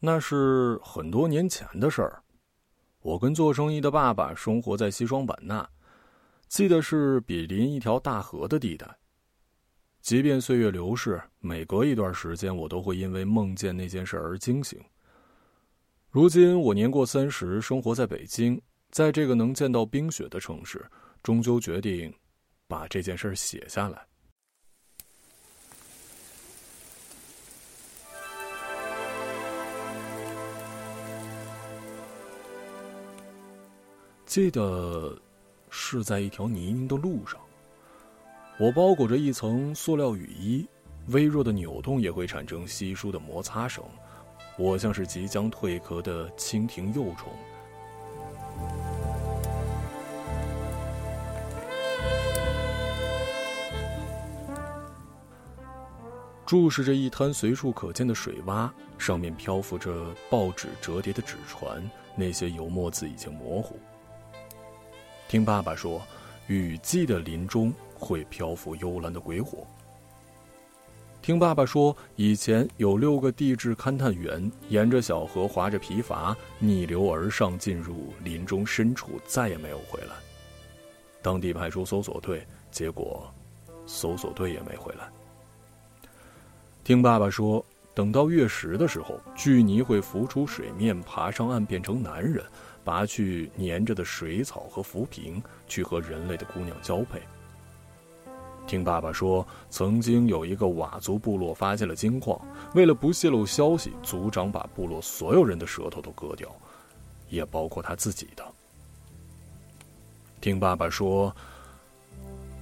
[0.00, 2.22] 那是很多年前的事儿。
[3.00, 5.68] 我跟做生意的爸爸生活在西双版纳，
[6.48, 8.98] 记得是比邻一条大河的地带。
[10.00, 14.80] 即便岁月流逝，每隔一段时间，我都会因为梦见那件事而惊醒。
[16.10, 18.60] 如今我年过三十，生活在北京，
[18.90, 20.84] 在这个能见到冰雪的城市，
[21.22, 22.12] 终究决定
[22.66, 24.06] 把这件事写下来。
[34.28, 35.16] 记得
[35.70, 37.40] 是在一条泥泞的路上，
[38.60, 40.68] 我包裹着一层塑料雨衣，
[41.06, 43.82] 微弱的扭动也会产生稀疏的摩擦声。
[44.58, 47.32] 我像是即将蜕壳的蜻蜓幼虫，
[56.44, 58.68] 注视着一滩随处可见的水洼，
[58.98, 61.82] 上面漂浮着报纸折叠的纸船，
[62.14, 63.80] 那些油墨字已经模糊。
[65.28, 66.00] 听爸爸说，
[66.46, 69.58] 雨季的林中会漂浮幽蓝的鬼火。
[71.20, 80.14] 听爸爸说，以前有六个地质勘探员沿着小河划着皮筏逆流而上，进入林中深处，再也没有回来。
[81.20, 83.30] 当地派出搜索队，结果
[83.84, 85.10] 搜索队也没回来。
[86.84, 87.62] 听爸爸说，
[87.92, 92.42] 等到月食的时候，巨泥会浮出水面，爬上岸，变成男人。
[92.88, 97.20] 拔去粘着的水草和浮萍，去和人类的姑娘交配。
[98.66, 102.40] 听爸爸说，曾经有一个佤族部落发现了金矿，
[102.74, 106.48] 为了不泄露消息，族长把部落所有人的舌头都割掉，
[107.28, 108.42] 也包括他自己的。
[110.40, 111.30] 听爸爸说，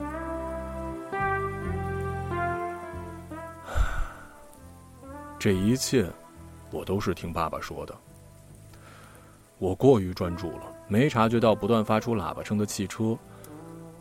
[5.38, 6.10] 这一切，
[6.72, 7.96] 我都是听爸爸说的。
[9.58, 13.16] 我过于专注了，没察觉到不断发出喇叭声的汽车。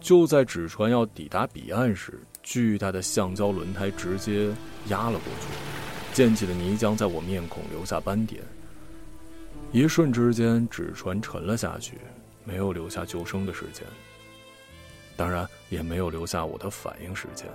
[0.01, 4.53] 就在纸船要抵达彼岸时，巨大的橡胶轮胎直接
[4.87, 5.47] 压了过去，
[6.13, 8.43] 溅起的泥浆在我面孔留下斑点。
[9.71, 11.97] 一瞬之间，纸船沉了下去，
[12.43, 13.83] 没有留下救生的时间，
[15.15, 17.47] 当然也没有留下我的反应时间。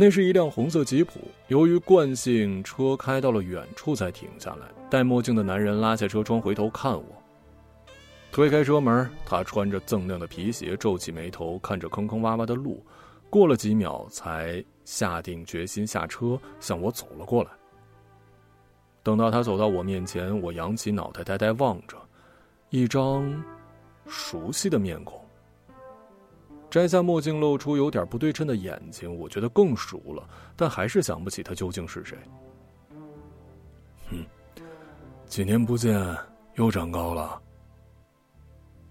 [0.00, 4.68] 那是一辆红色吉普，由于惯性，车开到了远处才停下来。
[4.88, 7.04] 戴墨镜的男人拉下车窗，回头看我。
[8.30, 12.80] 推开车门，他穿着锃亮的皮鞋，皱起眉头，看着坑坑洼洼的路，
[13.28, 17.50] 过了几秒，才下定决心下车，向我走了过来。
[19.02, 21.96] 等到他走到我面前，我扬起脑袋，呆呆望着，
[22.70, 23.28] 一张
[24.06, 25.27] 熟悉的面孔。
[26.70, 32.18] 摘下墨镜，露出有点不对称的眼睛，我觉得更熟了，但还是想不起他究竟是谁。
[34.10, 34.24] 哼，
[35.26, 35.98] 几年不见，
[36.54, 37.40] 又长高了。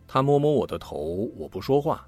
[0.07, 2.07] 他摸摸我的头，我不说话。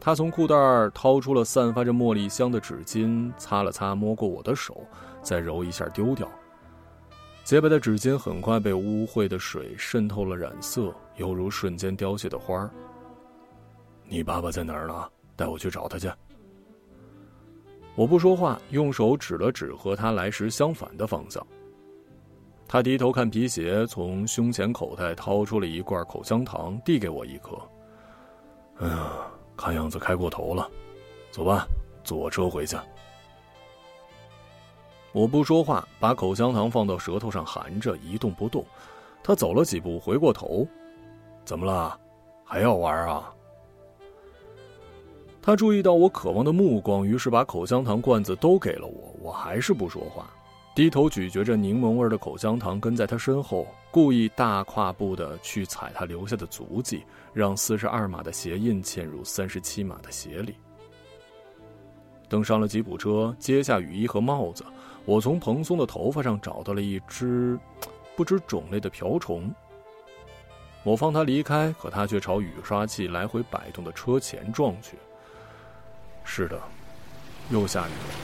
[0.00, 0.54] 他从裤袋
[0.94, 4.84] 掏出了散发着茉莉香的纸巾，擦了擦，摸过我的手，
[5.22, 6.30] 再揉一下丢掉。
[7.42, 12.70] 洁白的纸巾很快被污秽的水渗透了染色，犹如瞬间凋谢的花。
[14.08, 15.08] 你爸爸在哪儿呢？
[15.36, 16.10] 带我去找他去。
[17.94, 21.46] 我不说话，用手指了指和他来时相反的方向。
[22.66, 27.56] 他低头看皮鞋，从胸前口袋掏出了一罐口香糖，递给我一颗。
[28.78, 29.26] 哎呀，
[29.56, 30.70] 看样子开过头了，
[31.30, 31.66] 走吧，
[32.02, 32.76] 坐车回去。
[35.12, 38.64] 我不说话，把口香糖放到舌头上含着，一动不动。
[39.22, 40.66] 他走了几步，回过头
[41.44, 41.98] ：“怎么了？
[42.44, 43.32] 还要玩啊？”
[45.48, 49.16] 他注意到我渴望的目光，于是把口香糖罐子都给了我。
[49.22, 50.30] 我还是不说话，
[50.74, 60.54] 低头咀嚼着柠檬味的口香糖，跟在他身后，故意大跨步的去踩他留下的足迹，让四十二码的鞋印嵌入三十七码的鞋里。
[62.28, 64.62] 等上了吉普车，揭下雨衣和帽子，
[65.06, 67.58] 我从蓬松的头发上找到了一只
[68.14, 69.50] 不知种类的瓢虫。
[70.84, 74.98] 我放他离开，可他却朝雨刷器来回摆动的车前撞去。
[76.30, 76.60] 是的，
[77.48, 78.14] 又下雨了。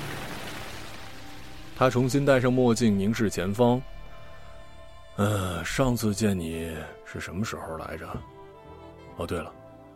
[1.75, 3.81] 他重新戴上墨镜，凝视前方。
[5.17, 8.07] 呃，上次见你是什么时候来着？
[9.17, 9.51] 哦，对了，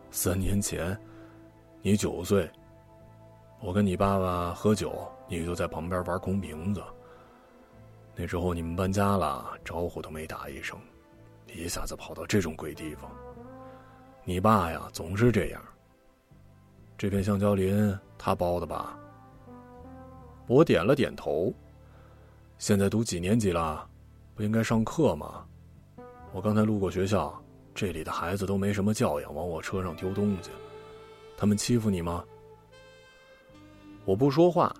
[0.09, 0.99] 三年前，
[1.83, 2.49] 你九岁，
[3.61, 6.83] 我跟你爸爸喝酒，你就在旁边玩空瓶子。
[8.15, 10.77] 那之后你们搬家了，招呼都没打一声，
[11.45, 13.09] 一下子跑到这种鬼地方。
[14.25, 15.61] 你爸呀，总是这样。
[16.99, 18.99] 这片橡胶林他包的吧？
[20.47, 21.53] 我点了点头。
[22.57, 23.87] 现在读几年级了？
[24.35, 25.45] 不应该上课吗？
[26.33, 27.41] 我刚才路过学校，
[27.73, 30.51] 这里的孩子都没什么教养，往我车上丢东西。
[31.37, 32.21] 他们欺负你吗？
[34.03, 34.75] 我不说话。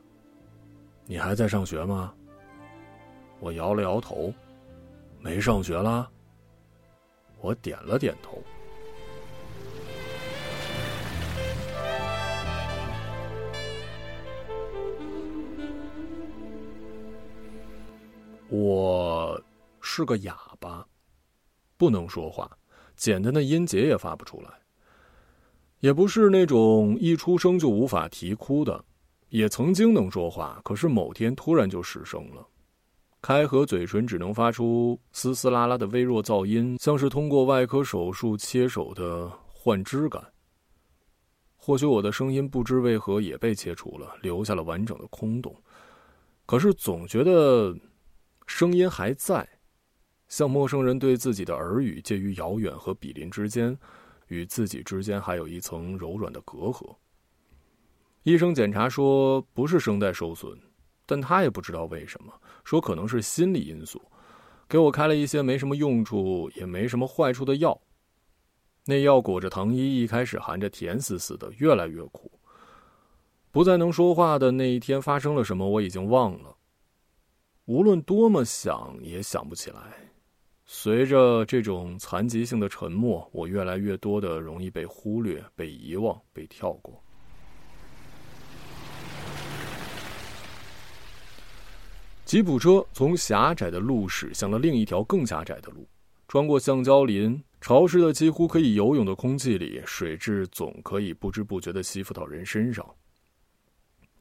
[1.06, 2.14] 你还在上学吗？
[3.40, 4.34] 我摇了摇头。
[5.22, 6.06] 没上学啦。
[7.40, 8.44] 我点了点头。
[18.52, 19.40] 我
[19.80, 20.84] 是个哑巴，
[21.78, 22.50] 不能说话，
[22.96, 24.50] 简单的音节也发不出来。
[25.82, 28.84] 也不是那种一出生就无法啼哭的，
[29.30, 32.44] 也曾经能说话，可是某天突然就失声了，
[33.22, 40.24] 开合嘴唇只能发出嘶嘶啦啦的微弱噪音，像是通过外科手术切手的幻肢感。
[41.56, 45.56] 或许我的声音不知为何也被切除了，留下了完整的空洞，
[46.48, 47.78] 可是总觉得。
[48.50, 49.48] 声音还在，
[50.28, 53.78] 像陌生人对自己的耳语，介于遥远和比邻之间，
[54.28, 56.96] 与自己之间还有一层柔软的隔阂。
[58.24, 60.60] 医生检查说不是声带受损，
[61.06, 62.34] 但他也不知道为什么，
[62.66, 64.02] 说可能是心理因素，
[64.68, 67.80] 给我开了一些没什么用处也没什么坏处的药。
[68.86, 72.32] 那药裹着糖衣，一开始含着甜丝丝的，越来越苦。
[73.52, 76.56] 不再能说话的那一天发生了什么，我已经忘了。
[77.70, 79.80] 无论多么想，也想不起来。
[80.66, 87.00] 随着这种残疾性的沉默，我越来越多的容易被忽略、被遗忘、被跳过。
[92.26, 95.88] 吉普车从狭窄的路驶向了另一条更狭窄的路，
[96.28, 102.84] 穿过橡胶林，潮湿的几乎可以游泳的空气里，水质总可以不知不觉的吸附到人身上。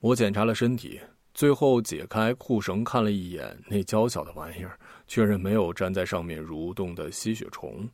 [0.01, 1.01] 我检查了身体。
[1.39, 4.77] 最后解开裤绳，看了一眼那娇小的玩意儿，
[5.07, 7.89] 确认没有粘在上面蠕动的吸血虫。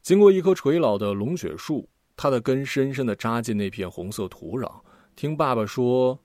[0.00, 4.70] 经过一棵垂老的龙血树，它的根深深的扎进那片红色土壤。
[5.16, 6.16] 听爸爸说，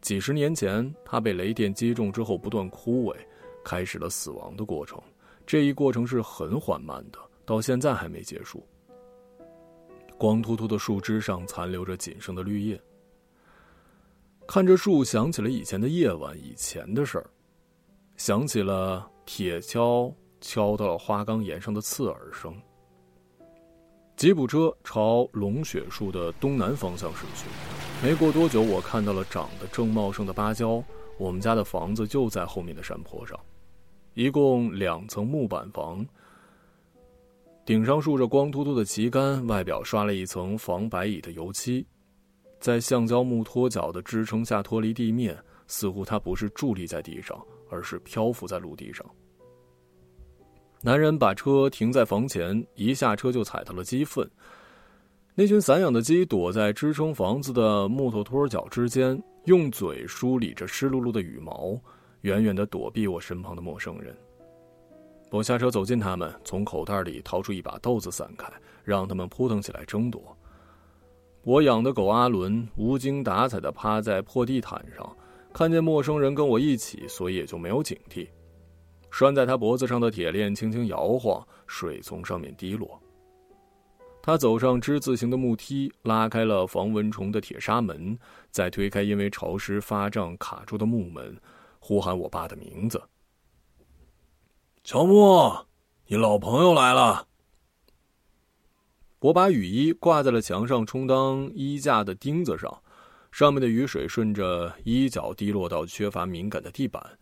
[0.00, 3.14] 几十年前它被雷电击中之后不断枯萎，
[3.62, 4.98] 开始了死亡的过程。
[5.46, 8.66] 这一过程是很缓慢的，到现在还没结束。
[10.16, 12.80] 光秃秃的树枝上残留着仅剩的绿叶。
[14.52, 17.30] 看着树，想起了以前的夜晚，以前的事儿，
[18.16, 22.52] 想起了铁锹敲到了花岗岩上的刺耳声。
[24.16, 27.46] 吉普车朝龙血树的东南方向驶去，
[28.04, 30.82] 没过多久，我看到了长得正茂盛的芭蕉。
[31.16, 33.38] 我们家的房子就在后面的山坡上，
[34.14, 36.04] 一共两层木板房，
[37.64, 41.86] 顶上竖着光秃秃的旗杆，外表刷了一层防白蚁的油漆。
[42.60, 45.36] 在橡胶木托脚的支撑下脱离地面，
[45.66, 49.04] 似乎它不是伫立在地上，而是漂浮在陆地上。
[50.82, 54.30] 男人把车停在房前，一下车就踩到了鸡粪。
[55.34, 61.80] 那群散养的鸡躲在支撑房子的木头托脚之间，用嘴梳理着湿漉漉的羽毛，
[62.22, 64.14] 远远的躲避我身旁的陌生人。
[65.30, 68.52] 我下车走近他们，从口袋里掏出一把豆子散开，
[68.84, 70.36] 让他们扑腾起来争夺。
[71.42, 75.16] 我养的狗阿伦无精打采地趴在破地毯上，
[75.54, 78.28] 看见陌生人跟我一起，所以也就没有警惕。
[79.10, 83.00] 拴在他脖子上的铁链轻轻摇晃，水从上面滴落。
[84.22, 88.16] 他走上之字形的木梯，拉开了防蚊虫的铁砂门，
[88.50, 91.34] 再推开因为潮湿发胀卡住的木门，
[91.78, 93.02] 呼喊我爸的名字
[94.84, 95.50] ：“乔木，
[96.06, 97.26] 你老朋友来了。”
[99.20, 102.82] 我把雨衣挂在了墙上充当衣架的钉子上，
[103.30, 107.18] 上面的雨水顺着衣角滴落到缺乏敏感的地板。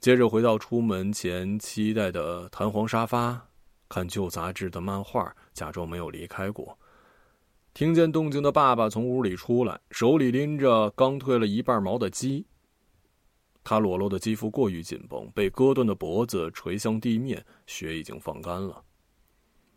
[0.00, 3.48] 接着回到出门前期待的弹簧沙发，
[3.88, 6.76] 看旧杂志的漫画，假装没有离开过。
[7.72, 12.46] 听见动静的爸爸从屋里出来，手里拎着刚褪了一半毛的鸡。
[13.62, 18.82] 他裸露的肌肤过于紧绷，被割断的脖子垂向地面，血已经放干了。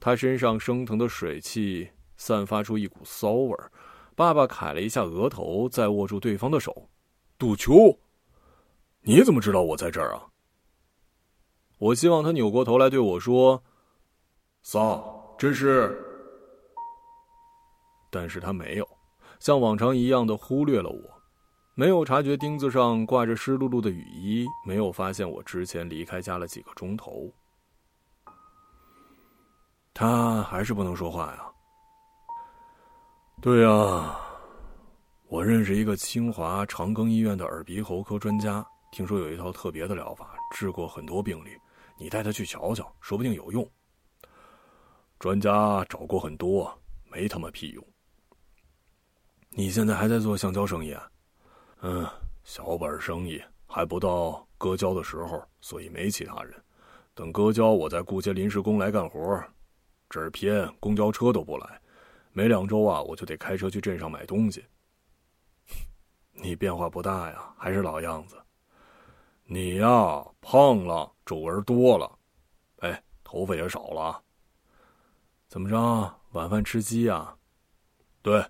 [0.02, 3.72] 他身上升腾的水汽散发出一股骚味儿，
[4.16, 6.90] 爸爸揩了一下额头，再握住对方的手。
[7.38, 8.00] 杜秋，
[9.04, 10.28] 你怎么知道我在这儿啊？
[11.78, 13.64] 我希望他扭过头来对我说
[14.64, 16.04] ：“嫂，这是。”
[18.10, 18.88] 但是他没有，
[19.40, 21.22] 像往常一样的忽略了我，
[21.76, 27.32] 没有察觉钉子上挂着湿漉漉的雨衣，没有发现我之前离开家了几个钟头。
[30.02, 31.46] 他还是不能说话呀。
[33.40, 34.20] 对呀，
[35.28, 41.52] 我认识一个清华长庚医院的耳鼻喉科专家，听说有一套特别的疗法，治过很多病例。
[42.00, 43.70] 你带他去瞧瞧，说不定有用。
[45.20, 46.76] 专家找过很多，
[47.12, 47.86] 没他妈屁用。
[49.52, 51.08] 你现在还在做橡胶生意啊？
[51.82, 52.08] 嗯，
[52.44, 56.60] 小本生意，还不到割胶的时候，所以没其他人。
[57.14, 59.40] 等割胶，我再雇些临时工来干活。
[60.12, 61.82] 这儿偏，公交车都不来，
[62.34, 64.66] 没两周啊，我就得开车去镇上买东西。
[66.36, 68.36] 你变化不大呀，还是老样子。
[69.46, 72.20] 你呀，胖了，皱纹多了，
[72.80, 74.22] 哎，头发也少了。
[75.48, 77.34] 怎么着，晚饭吃鸡呀？
[78.22, 78.46] 对，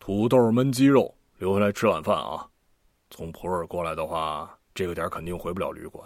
[0.00, 2.50] 土豆焖鸡肉，留下来吃晚饭啊。
[3.10, 6.04] 从普洱过来的话，这个点肯定回不了旅馆。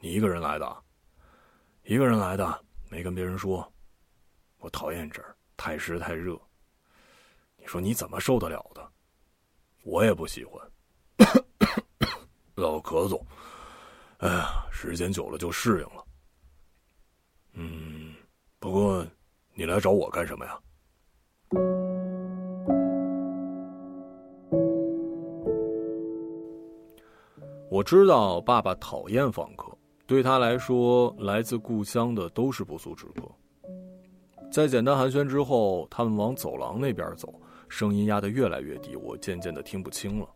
[0.00, 0.76] 你一个人来的？
[1.84, 3.72] 一个人来的，没跟别人说。
[4.60, 6.38] 我讨厌这儿，太湿太热。
[7.56, 8.86] 你说你怎么受得了的？
[9.82, 10.60] 我也不喜欢。
[12.54, 13.20] 老咳嗽。
[14.18, 16.04] 哎呀，时间久了就适应了。
[17.54, 18.14] 嗯，
[18.58, 19.06] 不过
[19.54, 20.60] 你来找我干什么呀？
[27.70, 29.72] 我知道爸爸讨厌访客，
[30.06, 33.22] 对他来说，来自故乡的都是不速之客。
[34.50, 37.32] 在简单寒暄之后，他们往走廊那边走，
[37.68, 40.28] 声音压得越来越低，我渐渐的听不清了。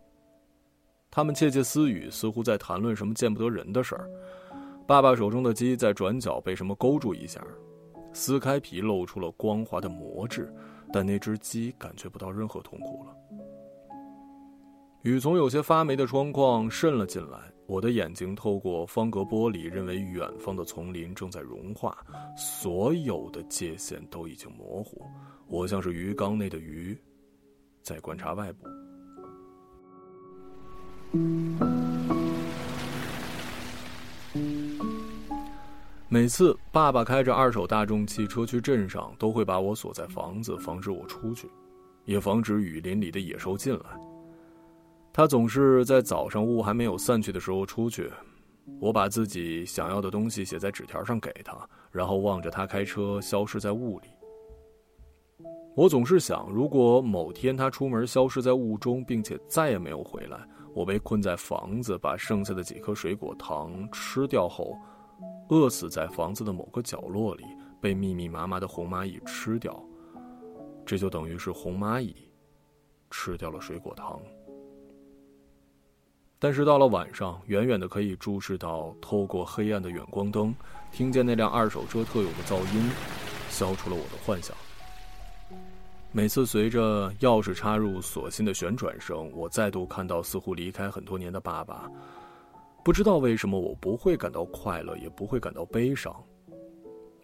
[1.11, 4.09] 他们窃窃私语，似乎在谈论什么见不得人的事儿。
[4.87, 7.45] 爸爸手中的鸡在转角被什么勾住一下，
[8.13, 10.53] 撕开皮露出了光滑的膜质，
[10.93, 13.17] 但那只鸡感觉不到任何痛苦了。
[15.05, 21.95] 雨从有些发霉的窗框渗了进来，我的眼睛透过方格玻璃，认为远方的丛林正在融化，
[22.39, 25.03] 所有的界限都已经模糊。
[25.47, 26.99] 我像是鱼缸内的鱼，
[27.83, 28.67] 在观察外部。
[36.09, 41.47] 每次爸爸开着二手大众汽车去镇上，都会把我锁在房子，防止我出去，
[42.07, 44.14] 也防止雨林里的野兽进来。
[45.17, 48.11] 他总是在早上雾还没有散去的时候出去。
[48.81, 51.57] 我把自己想要的东西写在纸条上给他，
[51.93, 54.09] 然后望着他开车消失在雾里。
[55.77, 60.37] 我总是想，如果某天他出门消失在雾中，并且再也没有回来。
[60.75, 64.77] 我被困在房子，把剩下的几颗水果糖吃掉后，
[65.49, 67.45] 饿死在房子的某个角落里，
[67.81, 69.81] 被密密麻麻的红蚂蚁吃掉。
[70.85, 72.17] 这就等于是红蚂蚁
[73.13, 74.21] 吃掉了水果糖。
[76.45, 80.55] 但是到了晚上，远远的可以注视到，透过黑暗的远光灯，
[80.93, 82.91] 听见那辆二手车特有的噪音，
[83.49, 84.55] 消除了我的幻想。
[86.13, 91.91] 每次随着钥匙插入锁芯的旋转声，我再度看到似乎离开很多年的爸爸。
[92.85, 96.15] 不知道为什么，我不会感到快乐，也不会感到悲伤。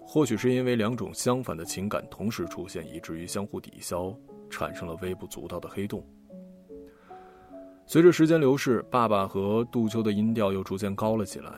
[0.00, 4.16] 或许是因为两种相反的情感同时出现，以至于相互抵消，
[4.48, 6.02] 产生了微不足道的黑洞。
[7.92, 11.50] 随着时间流逝，爸爸和杜秋的音调又逐渐高了起来，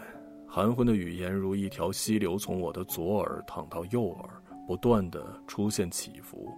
[0.48, 4.30] 含混的语言如一条溪流，从我的左耳淌到右耳，
[4.66, 6.50] 不断的出现起伏。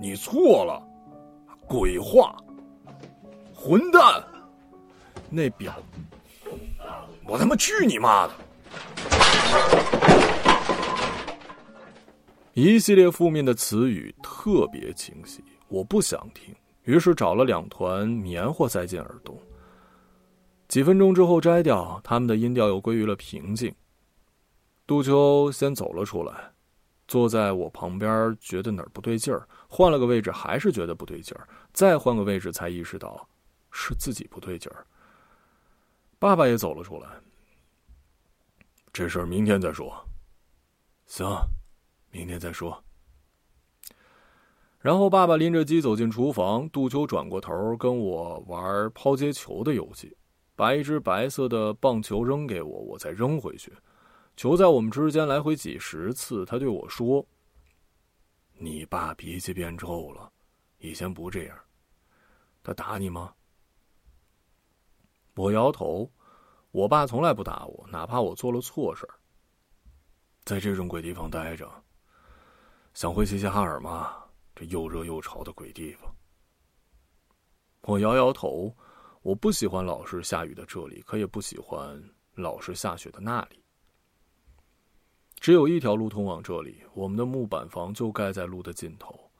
[0.00, 0.80] 你错了，
[1.66, 2.36] 鬼话，
[3.52, 4.22] 混蛋！
[5.28, 5.74] 那表，
[7.26, 8.32] 我他妈去你妈的！
[12.52, 16.54] 一系列负面的词语特别清晰，我不想听，
[16.88, 19.38] 于是找了两团棉花塞进耳洞。
[20.68, 23.70] 几分钟之后摘掉，他们的音调又归于了平静。
[24.86, 26.50] 杜秋先走了出来。
[27.06, 33.28] 坐在我旁边，觉得哪儿不对劲儿，换了个位置还是觉得不对劲儿，再换个位置才意识到
[33.70, 34.86] 是自己不对劲儿。
[36.18, 37.08] 爸爸也走了出来，
[38.94, 39.94] 这事儿明天再说。
[41.06, 41.26] 行，
[42.10, 42.82] 明天再说。
[44.80, 50.16] 然后爸爸拎着鸡走进厨房，杜秋转过头跟我玩抛接球的游戏，
[50.54, 53.72] 把一只白色的棒球扔给我，我再扔回去。
[54.36, 57.26] 球在我们之间来回几十次，他对我说
[58.56, 60.30] ：“你爸脾气变臭了，
[60.78, 61.58] 以前不这样。
[62.62, 63.32] 他打你吗？”
[65.34, 66.08] 我摇头，
[66.70, 69.08] 我爸从来不打我，哪怕我做了错事
[70.44, 71.68] 在这种鬼地方待着，
[72.94, 74.14] 想回齐齐哈尔吗？
[74.58, 76.12] 这又热又潮的鬼地方。
[77.82, 78.74] 我摇摇头，
[79.22, 82.02] 我不喜欢老是下雨的这里，可也不喜欢
[82.34, 83.62] 老是下雪的那里。
[85.38, 89.30] 只有一条路通往这里，我们的木板房就盖在路的尽头。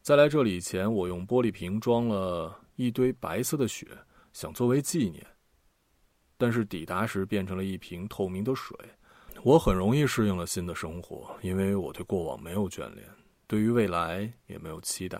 [0.00, 3.88] 在来这里前，我用玻璃瓶装了一堆白色的雪，
[4.32, 5.26] 想作为纪念。
[6.36, 8.78] 但是抵达时变成了一瓶透明的水。
[9.42, 13.08] 我很容易适应了新的生活，因为我对过往没有眷恋，
[13.46, 15.18] 对于未来也没有期待。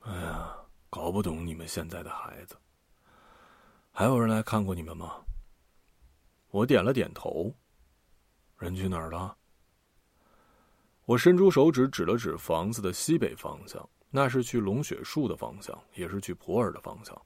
[0.00, 0.56] 哎呀，
[0.88, 2.56] 搞不懂你们现在的孩子。
[3.92, 5.16] 还有人来看过你们吗？
[6.50, 7.54] 我点了点头。
[8.56, 9.36] 人去哪儿了？
[11.04, 17.20] 我伸出手指指了指房子的西北方向，那是去龙血树的方向，也是去普洱的方向。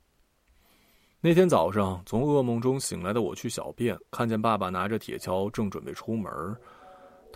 [1.21, 6.31] 那天早上从噩梦中醒来的我去小便，看见爸爸拿着铁锹正准备出门。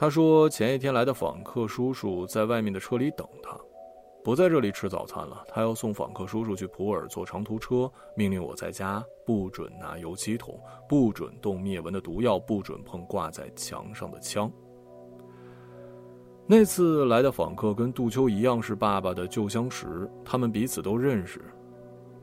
[0.01, 3.59] 他说前一天来的访客叔叔在外面的车里等他。
[4.23, 10.57] 不在这里吃早餐了，他要送访客叔叔去普洱坐长途车，命令我在家不准拿油漆桶，
[10.89, 14.49] 不准动灭蚊的毒药，不准碰挂在墙上的枪。
[16.47, 21.41] 那次来的访客跟杜秋一样是爸爸的旧相识，他们彼此都认识。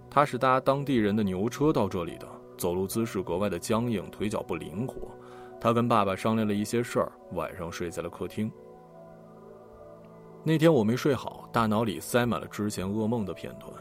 [0.09, 2.27] 他是搭当地人的牛车到这里的，
[2.57, 5.11] 走路姿势格外的僵硬，腿脚不灵活。
[5.59, 8.51] 他跟爸爸商量了一些事儿，晚上睡在了客厅。
[10.43, 13.71] 那天我没睡好，大脑里塞满了之前噩梦的片段。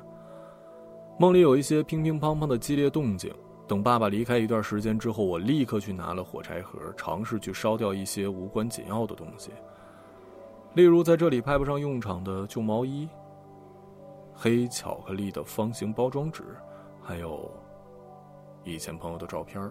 [1.18, 3.32] 梦里有一些乒乒乓乓的激烈动静。
[3.66, 9.52] 等爸爸离开一段时间之后，我立刻去拿了火柴盒，尝试去烧掉一些无关紧要的东西，
[10.74, 13.08] 例如在这里派不上用场的旧毛衣、
[14.34, 16.42] 黑巧克力的方形包装纸，
[17.00, 17.50] 还有
[18.64, 19.70] 以前朋友的照片。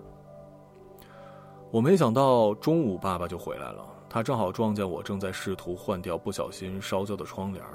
[1.74, 3.84] 我没想到中午爸爸就回来了。
[4.08, 7.65] 他正好撞见我正在试图换掉不小心烧焦的窗帘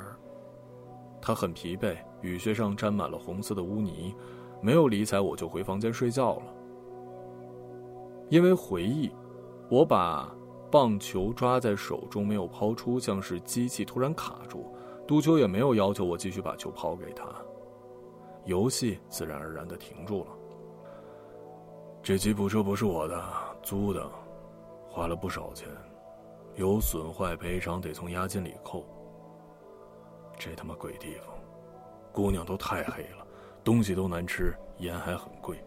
[1.21, 4.14] 他很疲惫，雨靴上沾满了红色的污泥，
[4.61, 6.43] 没有理睬我就回房间睡觉了。
[8.28, 9.11] 因为回忆，
[9.69, 10.33] 我把
[10.71, 14.73] 棒球抓在手中没有抛出，像是机器突然卡住。
[15.09, 17.25] 杜秋也没有要求我继续把球抛给他，
[18.45, 20.31] 游戏自然而然的停住了。
[22.00, 23.21] 这吉普车不是我的，
[23.62, 24.09] 租的，
[24.88, 25.69] 花了不少钱。
[26.55, 28.85] 有损坏赔偿得从押金里扣。
[30.37, 31.35] 这他妈鬼地方，
[32.12, 33.27] 姑娘都太黑了，
[33.62, 35.62] 东西都难吃，烟还很贵。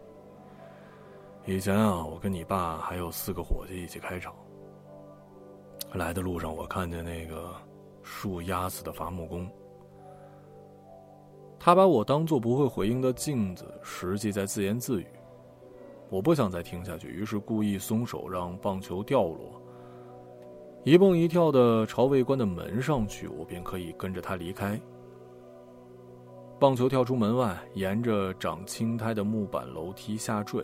[1.46, 4.34] 以前啊，我跟你爸还有四个伙计一起开厂。
[5.94, 7.54] 来的路上，我看见那个
[8.02, 9.50] 树压死的伐木工，
[11.58, 15.06] 他把我当做不会回应的镜子，实际在自言自语。
[16.12, 19.58] 我不想再听下去，于是故意松手，让棒球掉落。
[20.84, 24.78] 一蹦一跳的朝卫官的门上去，我便可以跟着他离开。
[26.60, 30.62] 棒球跳出门外，沿着长青苔的木板楼梯下坠。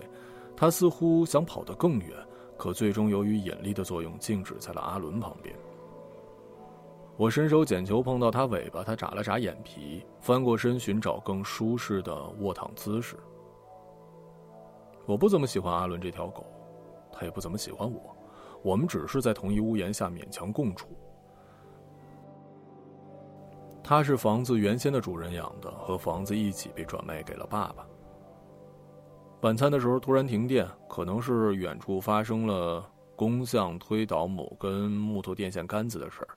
[0.55, 2.11] 他似乎想跑得更远，
[2.59, 5.57] 可最终由于引力的作用，静止在了阿伦旁边。
[7.17, 13.17] 我伸手捡球，碰到他尾巴，他眨了眨眼皮，翻过身寻找更舒适的卧躺姿势。
[15.09, 16.45] 我不怎么喜欢阿伦这条狗，
[17.11, 18.15] 他也不怎么喜欢我。
[18.63, 20.89] 我们只是在同一屋檐下勉强共处。
[23.83, 27.87] 他是房子原先的主人养的，和房子一起被转卖给了爸爸。
[29.41, 32.85] 晚餐的时候突然停电，可能是远处发生了
[33.17, 36.29] 工匠推倒某根木头电线杆子的事儿。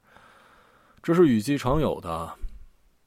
[1.03, 2.33] 这是雨季常有的。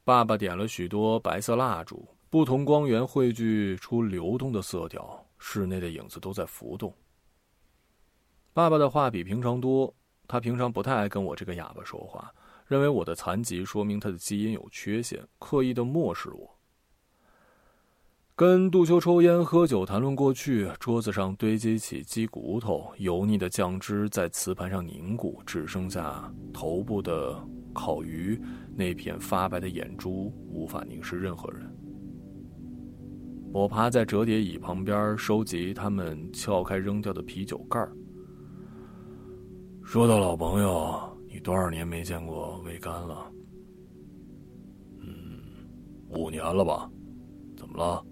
[0.05, 6.93] 爸爸点了许多白色蜡烛，不同光源汇聚出流动的色调，室内的影子都在浮动。
[8.55, 9.95] 爸爸的话比平常多，
[10.27, 12.33] 他平常不太爱跟我这个哑巴说话，
[12.67, 16.51] 认为我的残疾说明他的基因有缺陷，刻意的漠视我。
[18.35, 27.39] 跟杜秋抽烟喝酒谈论过去，桌子上堆积起鸡骨头，油腻的酱汁在瓷盘上凝固，只剩下头部的
[27.75, 28.41] 烤鱼，
[28.75, 31.71] 那片发白的眼珠无法凝视任何人。
[33.55, 37.97] 我趴在折叠椅旁边，收集他们撬开扔掉的啤酒盖儿。
[39.85, 43.31] 说到老朋友，你多少年没见过魏干了？
[44.99, 45.39] 嗯，
[46.09, 46.91] 五年了吧？
[47.57, 48.05] 怎么了？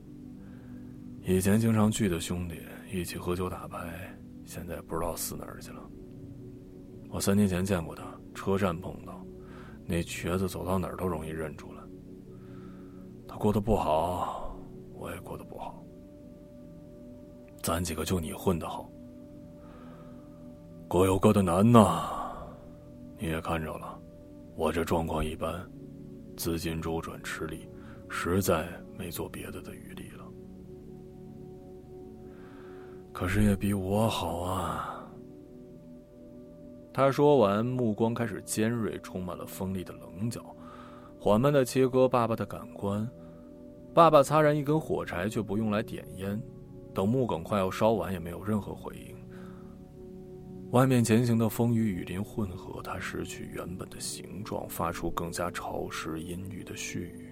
[1.27, 2.61] 以前经常聚的兄弟，
[2.97, 5.83] 一起喝酒打牌，现在不知道死哪儿去了。
[7.11, 9.21] 我三年前见过他，车站碰到，
[9.87, 11.83] 那瘸子走到哪儿都容易认出来。
[13.27, 14.42] 他过得不好，
[15.03, 15.83] 我也过得不好。
[17.61, 18.89] 咱几个就你混得好。
[20.89, 22.05] 各有各的难呐，
[23.19, 23.99] 你也看着了，
[24.55, 25.69] 我这状况一般，
[26.37, 27.69] 资金周转吃力，
[28.09, 30.25] 实在没做别的的余力了。
[33.13, 35.05] 可是也比我好啊。
[36.93, 40.55] 他说完，目光开始尖锐，充满了锋利的棱角，
[41.19, 43.09] 缓慢的切割爸爸的感官。
[43.95, 46.41] 爸爸擦燃一根火柴，却不用来点烟。
[46.95, 49.17] 等木梗快要烧完，也没有任何回应。
[50.71, 57.29] 外面前行的风与雨林混合，它失去原本的形状，发出更加潮湿阴郁的絮语。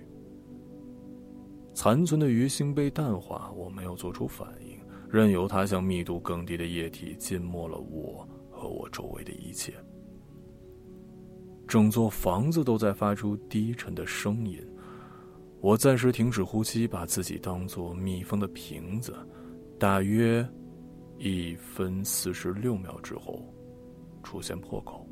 [1.73, 9.73] 残存的鱼腥被淡化，我没有做出反应，任由它像密度更低的液体浸没了我和我周围的一切。
[11.66, 14.61] 整座房子都在发出低沉的声音。
[15.62, 19.14] 我暂时停止呼吸，把自己当作密封的瓶子。
[19.79, 20.46] 大约
[21.18, 23.44] 一分四十六秒之后，
[24.23, 25.07] 出现破口。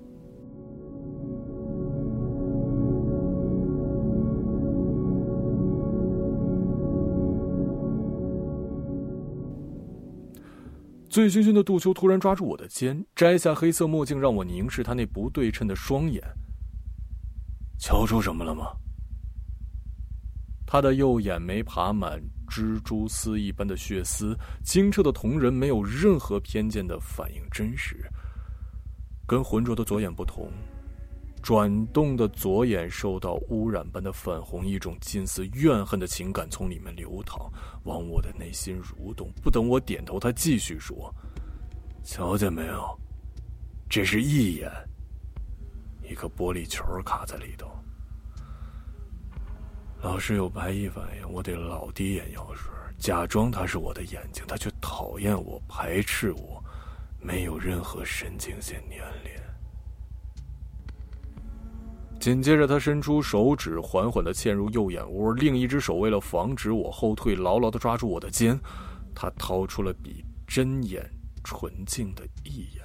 [11.11, 16.23] 醉醺醺的杜秋突然抓住我的肩，摘下黑色墨镜，让我凝视他那不对称的双眼。
[17.79, 18.73] 瞧出什么了吗？
[20.71, 28.07] 他的右眼眉爬满蜘蛛丝一般的血丝，清澈的瞳仁没有任何偏见的反映真实。
[29.27, 30.53] 跟浑浊的左眼不同，
[31.43, 37.51] 转动的左眼受到污染般的粉红，一种近似怨恨的情感从里面流淌，
[37.85, 39.33] 往我的内心蠕动。
[39.43, 41.11] 不等我点头，他继续说
[42.05, 43.01] ：“瞧见没有？
[43.89, 44.71] 这是一眼，
[46.03, 47.71] 一个玻璃球卡在里头。”
[50.01, 56.63] 老师有白衣反应，我得老滴眼药水，假装他是我的眼睛，他却讨厌我、排斥我，
[57.21, 59.43] 没有任何神经线粘连。
[62.21, 68.59] 紧接着，他伸出手指，缓缓的嵌入右眼窝，另一只手为了防止我后退，牢牢的抓住我的肩。
[69.15, 71.05] 他掏出了比针眼
[71.43, 72.85] 纯净的一眼，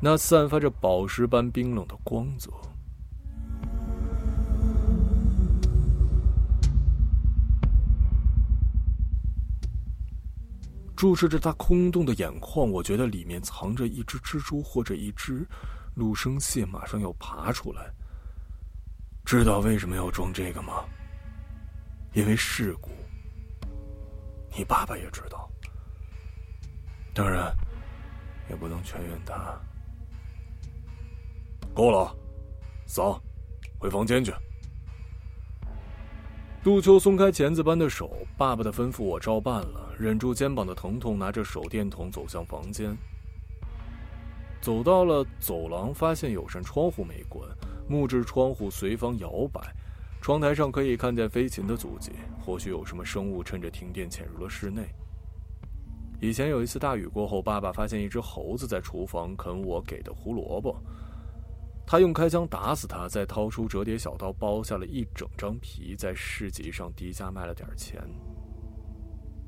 [0.00, 2.50] 那散发着宝石般冰冷的光泽。
[10.96, 15.46] 注视着他空洞的眼眶，我觉得里面藏着一只蜘蛛或者一只
[15.94, 17.92] 陆生蟹，马上要爬出来。
[19.24, 20.84] 知道为什么要装这个吗？
[22.12, 22.90] 因为事故。
[24.56, 25.50] 你爸爸也知道。
[27.12, 27.52] 当然，
[28.48, 29.58] 也不能全怨他。
[31.74, 32.14] 够了，
[32.86, 33.20] 走，
[33.78, 34.32] 回房间去。
[36.64, 39.92] 杜秋松开钳子般的手，爸爸的吩咐我照办了。
[39.98, 42.96] 忍住肩膀的疼痛，拿着手电筒走向房间。
[44.62, 47.46] 走到了走廊，发现有扇窗户没关，
[47.86, 49.60] 木质窗户随风摇摆，
[50.22, 54.88] 窗台上可以看见飞禽的足迹，或许有什么生物趁着停电潜入了室内。
[56.18, 60.74] 以前有一次大雨过后，爸爸发现一只猴子在厨房啃我给的胡萝卜。
[61.86, 68.02] 他用开枪打死他，再掏出折叠小刀剥下了一整张皮，在市集上低价卖了点钱。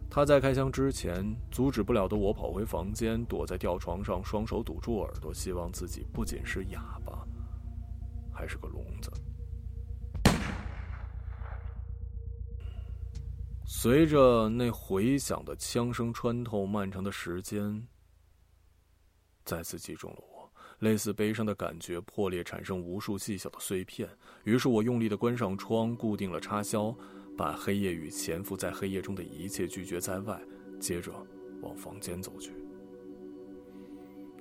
[0.09, 7.27] 他在开枪之前，阻止不了的我跑回房间，躲在吊床上，双手堵住耳朵，希望自己不仅是哑巴，
[8.33, 9.11] 还是个聋子。
[13.65, 17.87] 随着那回响的枪声穿透漫长的时间，
[19.45, 20.36] 再次击中了我。
[20.81, 24.09] 类似悲伤的感觉破裂，产生无数细小的碎片。
[24.45, 26.95] 于是我用力的关上窗，固定了插销，
[27.37, 30.41] 把黑夜与潜伏在黑夜中的一切拒绝在外。
[30.79, 31.11] 接着
[31.63, 32.53] 往房间走去。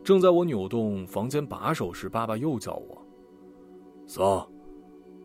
[0.03, 3.01] 正在我扭动房间把手时，爸爸又叫我
[4.05, 4.45] ：“桑，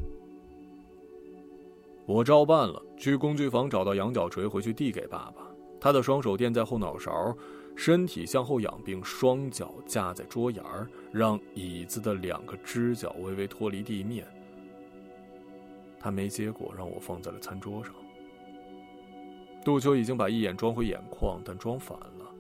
[2.07, 5.47] 我照办了，去工具房找到羊角锤，回去递给爸爸。
[5.79, 7.37] 他的双手垫在后脑勺。
[7.79, 14.27] 身体向后仰，并双脚架在桌沿儿，让椅子的两个支脚微微脱离地面。
[15.97, 17.95] 他没接过，让我放在了餐桌上。
[19.65, 22.35] 杜秋已经把一眼装回眼眶，但装反了，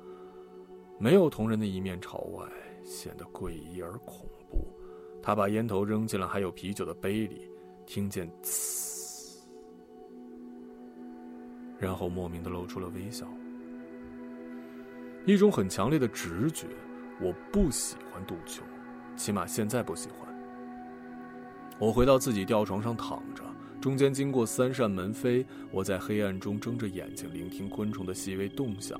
[0.98, 2.44] 没有同人的一面朝外，
[2.83, 4.66] 显得诡异而恐怖。
[5.22, 7.48] 他把烟头扔进了还有啤酒的杯里，
[7.87, 9.38] 听见“呲”，
[11.79, 13.24] 然后莫名的露出了微笑。
[15.35, 16.69] 一种很强烈的直觉，
[17.21, 18.62] 我不喜欢杜秋，
[19.14, 20.27] 起码现在不喜欢。
[21.79, 23.43] 我回到自己吊床上躺着，
[23.79, 28.99] 中间经过三扇门扉，我在黑暗中睁着眼睛聆听昆虫的细微动向，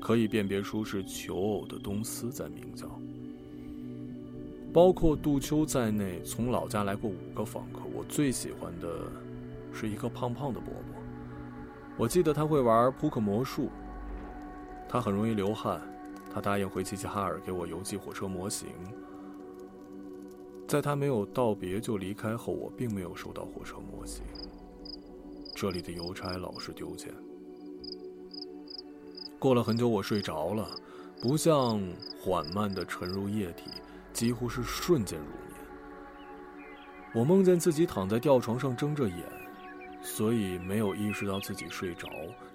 [0.00, 2.88] 可以辨别出是求偶的东丝在鸣叫。
[4.72, 8.88] 包括杜秋在内，从老家来过五个访客，我最喜欢的
[9.74, 11.02] 是一个胖胖的伯伯。
[11.98, 13.68] 我记得他会玩扑克魔术。
[14.88, 15.80] 他很容易流汗，
[16.32, 18.68] 他答应回齐齐哈尔给我邮寄火车模型。
[20.66, 24.24] 在他没有道别就离开后，我并没有收到火车模型。
[25.54, 27.12] 这里的邮差老是丢件。
[29.38, 30.68] 过了很久，我睡着了，
[31.20, 31.80] 不像
[32.20, 33.70] 缓慢的沉入液体，
[34.12, 35.58] 几乎是瞬间入眠。
[37.14, 39.24] 我梦见自己躺在吊床上睁着眼，
[40.02, 42.08] 所以没有意识到自己睡着。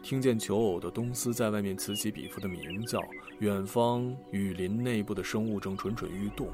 [0.04, 3.02] 听见求偶的东斯在外面此起彼伏的鸣叫，
[3.39, 6.50] 远方雨林内部的生物正蠢蠢欲动。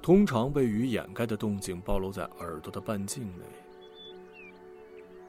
[0.00, 3.44] 通常被雨掩盖的动静暴露在耳朵的半径内。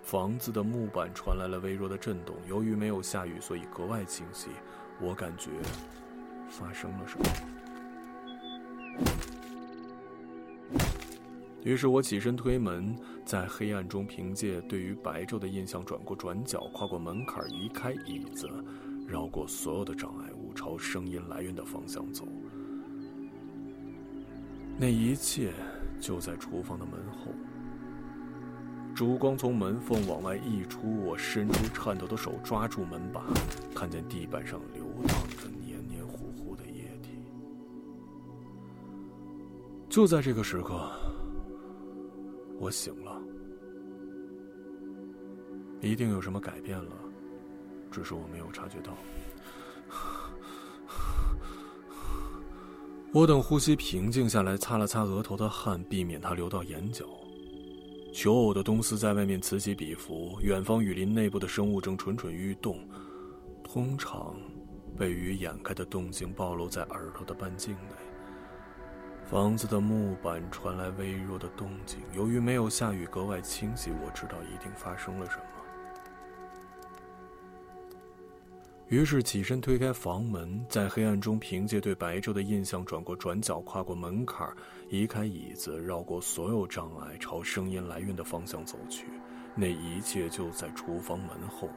[0.04, 4.50] 房子的木板传来了微弱的震动，由于没有下雨，所以格外清晰。
[5.02, 5.50] 我感觉
[6.48, 7.59] 发生了什么。
[11.64, 12.96] 于是我起身推门，
[13.26, 18.50] 在黑暗中凭借对于白昼的印象转过转角，跨过门槛，移开椅子，
[19.06, 22.28] 绕过所有的障碍物，朝声音来源的方向走。
[24.78, 25.52] 那一切
[26.00, 27.32] 就在厨房的门后。
[28.96, 33.24] 烛光从门缝往外溢出，我伸出颤抖的手抓住门把，
[33.76, 37.12] 看见地板上流淌着黏黏糊糊的液体。
[39.90, 40.90] 就在这个时刻，
[42.60, 43.22] 我醒了。
[45.82, 46.92] 一定有什么改变了，
[47.90, 48.94] 只是我没有察觉到。
[53.12, 57.06] 我等呼吸平静下来，擦了擦额头的汗，避免它流到眼角。
[58.14, 62.78] 求偶的东斯在外面此起彼伏，远方雨林内部的生物正蠢蠢欲动。
[63.64, 64.36] 通常，
[64.98, 68.09] 被雨掩盖的动静暴露在耳朵的半径内。
[69.30, 73.92] 房子的木板传来微弱的动静，由于没有下雨，格外清晰。
[73.92, 75.44] 我知道一定发生了什么。
[78.88, 84.52] 于是起身推开房门，在黑暗中凭借对白昼的印象转过转角，跨过门槛，
[84.90, 89.06] 移开椅子，绕过所有障碍，朝声音来源的方向走去。
[89.54, 91.70] 那一切就在厨房门后。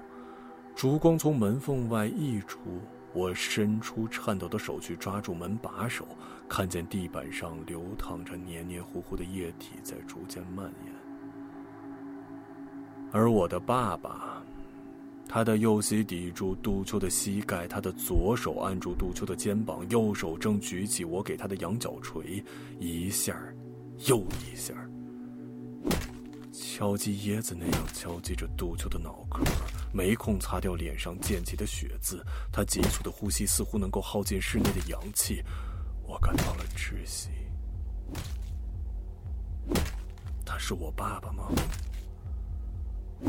[0.74, 2.80] 烛光从门缝外溢出，
[3.12, 6.06] 我伸出颤抖的手去抓住门把手，
[6.48, 10.92] 看见地板上流淌着黏黏糊糊的液体在逐渐蔓延，
[13.12, 14.42] 而我的爸爸。
[15.28, 22.44] 他的右膝抵住杜秋的膝盖，他的左手按住杜秋的肩膀，右手正举起我给他的羊角锤，
[22.78, 23.34] 一下
[24.06, 24.74] 又一下
[26.52, 29.42] 敲击椰子那样敲击着杜秋的脑壳，
[29.92, 32.24] 没空擦掉脸上溅起的血渍。
[32.50, 35.42] 他急促的呼吸似乎能够耗尽室内的氧气，
[36.06, 37.28] 我感到了窒息。
[40.44, 41.44] 他是我爸爸吗？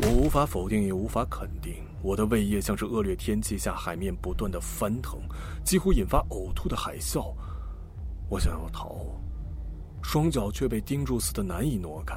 [0.02, 1.84] 我无法否定，也无法肯定。
[2.02, 5.20] 我的胃液像是恶劣天气下海面不断的翻腾，
[5.64, 7.32] 几乎引发呕吐的海啸。
[8.28, 9.06] 我想要逃，
[10.02, 12.16] 双脚却被钉住似的难以挪开。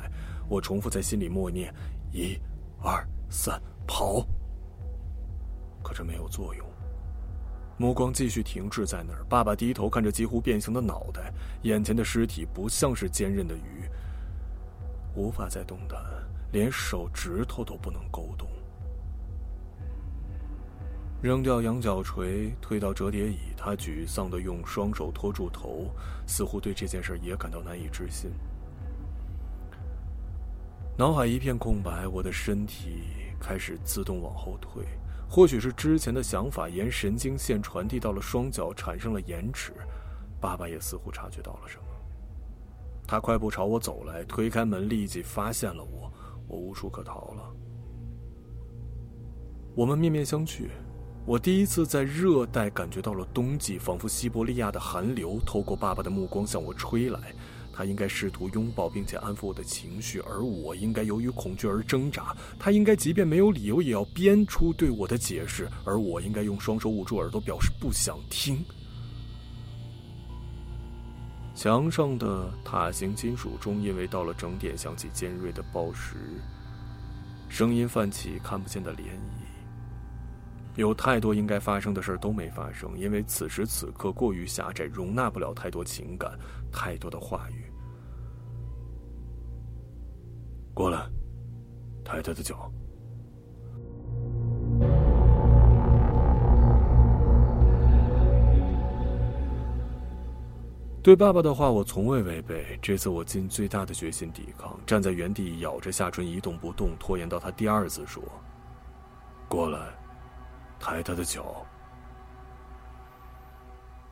[0.49, 1.73] 我重复在心里默念
[2.12, 2.36] ：“一、
[2.81, 4.25] 二、三，跑！”
[5.88, 6.67] 可这没有作用。
[7.78, 9.23] 目光继续停滞在那儿。
[9.30, 13.89] 爸爸低头看着几乎变形的脑袋，眼前的尸体不像是坚韧的鱼，
[15.15, 15.97] 无法再动弹。
[16.52, 18.50] 连手指头都不能勾动。
[21.21, 25.89] 扔掉羊角锤，推到折叠椅，他沮丧的用双手托住头，
[26.26, 28.30] 似乎对这件事也感到难以置信。
[30.97, 33.04] 脑海一片空白，我的身体
[33.39, 34.84] 开始自动往后退。
[35.30, 39.74] 或许是之前的想法沿神经线传递到了双脚，产生了延迟。
[40.40, 41.84] 爸爸也似乎察觉到了什么，
[43.08, 46.12] 他快步朝我走来，推开门，立即发现了我。
[46.48, 47.54] 我无处可逃了。
[49.76, 50.70] 我们面面相觑，
[51.26, 57.20] 我第一次在热带感觉到了冬季，仿佛西伯利亚的寒流透过爸爸的目光向我吹来。
[57.78, 62.36] 他应该试图拥抱并且安抚我的情绪，而我应该由于恐惧而挣扎。
[62.58, 68.66] 他应该即便没有理由也要编出对我的解释，而我应该用双手捂住耳朵表示不想听。
[71.54, 76.42] 墙上的塔形金属钟因为到了整点响起尖锐的报时，
[77.48, 79.46] 声音泛起看不见的涟漪。
[80.78, 86.32] 有太多应该发生的事都没发生，因为此时此刻过于狭窄，容纳不了太多情感，
[86.72, 87.66] 太多的话语。
[90.74, 91.00] 过来，
[92.06, 92.72] 抬他的脚。
[101.02, 102.78] 对爸爸的话，我从未违背。
[102.82, 108.22] 这次我尽最大的决心抵抗，站在原地，咬着下唇，一动不动，拖延到他第二次说
[109.50, 109.80] ：“过来，
[110.80, 111.66] 抬他的脚。”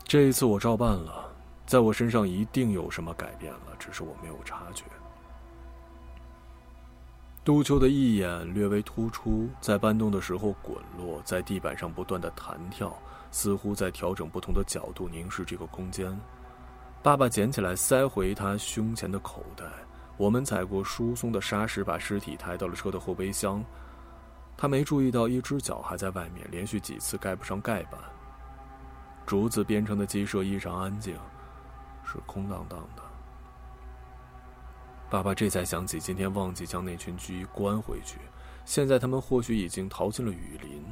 [0.03, 1.33] 这一次我照办了，
[1.65, 4.83] 在我身上一定有什么改变了，只是我没有察觉。
[7.43, 12.95] 杜秋的一眼略微突出，在搬动的时候滚落，在地板上不断的弹跳，
[13.29, 16.19] 似乎在调整不同的角度凝视这个空间。
[17.03, 19.63] 爸爸捡起来塞回他胸前的口袋。
[20.17, 23.63] 我们踩过疏松的沙石，把尸体抬到了车的后备箱。
[24.57, 27.99] 他没注意到一只脚还在外面，连续几次盖不上盖板。
[29.25, 31.15] 竹子编成的鸡舍异常安静，
[32.03, 33.01] 是空荡荡的。
[35.09, 38.19] 爸爸这才想起今天忘记将那群鸡关回去，
[38.65, 40.83] 现在他们或许已经逃进了雨林。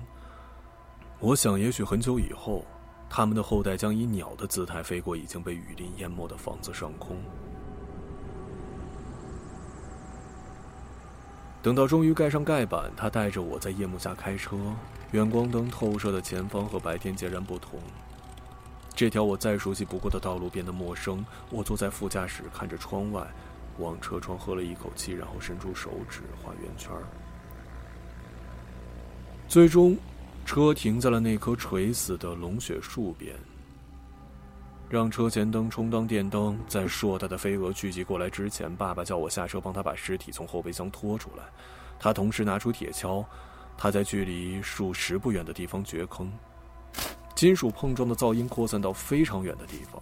[1.20, 2.66] 我想，也许很久以后，
[3.10, 7.18] 他们的后代将以鸟的姿态飞过已经被雨林淹没的房子上空。
[11.64, 14.58] 等到终于盖上盖板，他带着我在夜幕下开车，
[15.12, 17.80] 远光灯透射的前方和白天截然不同。
[18.94, 21.26] 这条我再熟悉不过的道路变得陌生。
[21.50, 23.26] 我坐在副驾驶，看着窗外。
[23.80, 26.92] 往车窗喝了一口气，然后伸出手指画圆圈
[29.48, 29.98] 最终，
[30.46, 33.34] 车停在了那棵垂死的龙血树边。
[34.94, 41.46] 让车前灯充当电灯，在硕大的飞蛾聚集过来之前，爸爸叫我下车帮他把尸体从后备箱拖出来。
[42.00, 43.26] 他同时拿出铁锹，
[43.76, 46.32] 他在距离数十步远的地方掘坑，
[47.34, 50.00] 金属碰撞的噪音扩散到非常远的地方。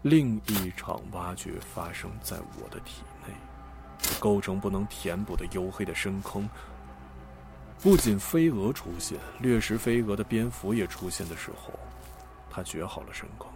[0.00, 3.34] 另一场挖掘发生在我的体内，
[4.18, 6.48] 构成不能填补的黝黑的深坑。
[7.82, 11.78] 不仅飞蛾出现，掠食飞蛾的蝙蝠也出现的时候，
[12.48, 13.46] 他掘好了深坑。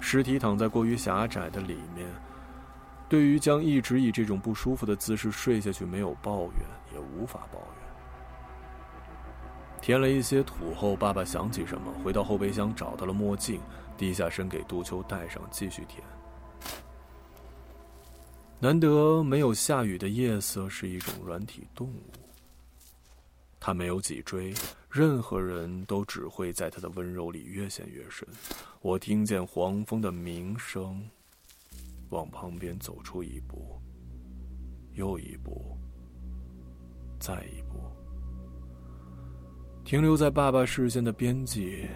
[0.00, 2.08] 尸体躺在过于狭窄的里面。
[3.10, 7.88] 对于将一直以这种不舒服的姿势睡下去，没有抱怨，也无法抱怨。
[9.82, 13.60] 填了一些土后，爸爸想起什么，回到后备箱找到了墨镜，
[13.96, 16.02] 低下身给杜秋戴上，继续填。
[18.60, 22.02] 难得没有下雨的夜色是一种软体动物。
[23.60, 24.52] 它没有脊椎，
[24.90, 28.26] 任何人都只会在它的温柔里越陷越深。
[28.80, 31.08] 我听见黄蜂的鸣声。
[32.10, 33.78] 往旁边走出一步，
[34.94, 35.76] 又一步，
[37.20, 37.78] 再一步，
[39.84, 41.86] 停留在爸爸视线的边际。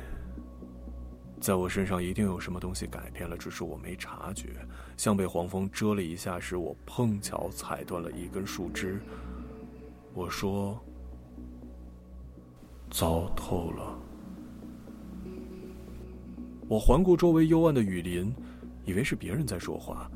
[1.41, 4.51] 在我身上一定有什么东西改变了，只是我没察觉。
[5.03, 9.01] 像被黄蜂蛰了一下时，我碰巧踩断了一根树枝。
[10.15, 10.81] 我说
[12.89, 13.99] ：“糟透了。”
[16.71, 18.33] 我环顾周围幽暗的雨林。
[18.85, 20.09] 以为是别人在说话，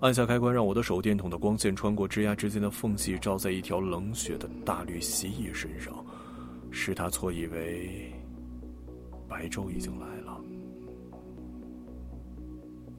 [0.00, 5.92] 按下开关，让我的手电筒的光线穿过枝桠之间的缝隙，照在一条冷血的大绿蜥蜴身上，
[6.72, 8.12] 使他错以为
[9.28, 10.21] 白昼已经来了。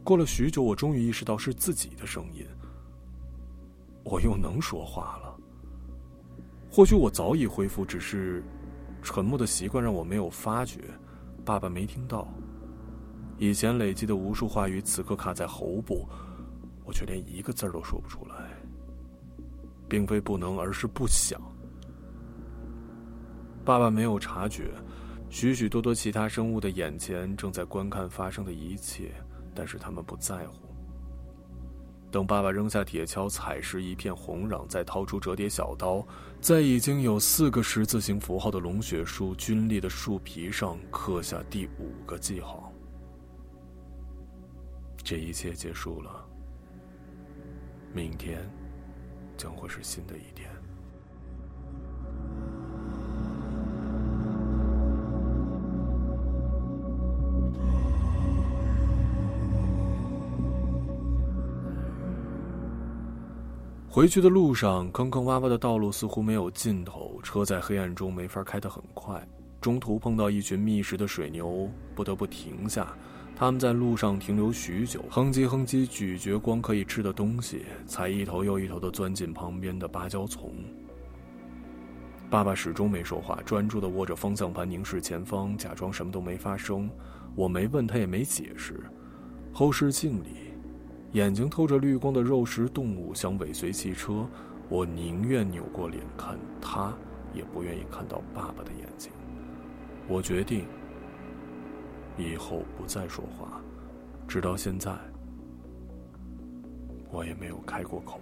[0.03, 2.45] 过了许久，我终于意识到是自己的声音。
[4.03, 5.35] 我又能说话了。
[6.69, 8.43] 或许我早已恢复，只是
[9.01, 10.81] 沉默的习惯让我没有发觉。
[11.45, 12.27] 爸爸没听到。
[13.37, 16.07] 以前累积的无数话语，此刻卡在喉部，
[16.83, 18.49] 我却连一个字都说不出来。
[19.87, 21.39] 并非不能，而是不想。
[23.63, 24.71] 爸爸没有察觉，
[25.29, 29.13] 许许多多其他生物的眼前正在观看发生的一切，
[29.53, 30.55] 但是他们不在乎。
[32.11, 36.05] 等爸爸扔下铁锹，踩实一片红壤，再掏出折叠小刀，
[36.39, 42.71] 在已经有四个十字形符号的龙血树皲裂的树皮上刻下第五个记号。
[45.03, 46.23] 这一切结束了，
[47.91, 48.47] 明天
[49.35, 50.52] 将会是新的一天。
[63.93, 69.23] 回去的路上，坑坑洼洼的道路似乎没有尽头，车在黑暗中没法开得很快。
[69.61, 72.97] 中途碰到一群觅食的水牛，不得不停下。
[73.35, 80.51] 他们在路上停留许久，哼唧哼唧咀嚼光可以吃的东西，才一头又一头的钻进旁边的芭蕉丛。
[82.31, 86.89] 爸爸始终没说话，专注的握着方向盘，凝视前方，假装什么都没发生。
[87.35, 88.83] 我没问他，也没解释。
[89.53, 90.51] 后视镜里，
[91.13, 94.27] 眼睛透着绿光的肉食动物想尾随汽车，
[94.67, 96.91] 我宁愿扭过脸看他，
[97.33, 99.11] 也不愿意看到爸爸的眼睛。
[100.07, 100.65] 我决定。
[102.15, 103.59] 以后不再说话，
[104.27, 104.91] 直到现在，
[107.11, 108.19] 我也没有开过口。